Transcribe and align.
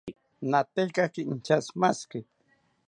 Natekaki 0.51 1.21
inchashimashiki 1.33 2.19